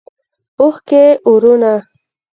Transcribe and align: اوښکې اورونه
اوښکې 0.61 1.03
اورونه 1.27 1.73